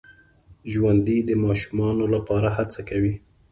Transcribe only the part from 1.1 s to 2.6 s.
د ماشومانو لپاره